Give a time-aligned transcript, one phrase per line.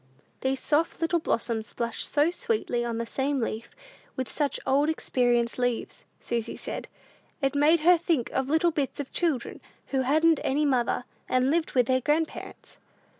[0.39, 3.69] These soft little blossoms blushed so sweetly on the same leaf
[4.15, 6.05] with such old experienced leaves!
[6.19, 6.87] Susy said,
[7.39, 11.73] "it made her think of little bits of children who hadn't any mother, and lived
[11.73, 12.79] with their grandparents."